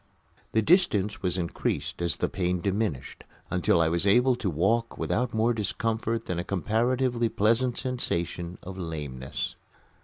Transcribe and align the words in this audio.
The 0.53 0.63
distance 0.63 1.21
was 1.21 1.37
increased 1.37 2.01
as 2.01 2.17
the 2.17 2.27
pain 2.27 2.59
diminished, 2.59 3.23
until 3.51 3.79
I 3.79 3.87
was 3.87 4.07
able 4.07 4.35
to 4.37 4.49
walk 4.49 4.97
without 4.97 5.31
more 5.31 5.53
discomfort 5.53 6.25
than 6.25 6.39
a 6.39 6.43
comparatively 6.43 7.29
pleasant 7.29 7.77
sensation 7.77 8.57
of 8.63 8.79
lameness. 8.79 9.55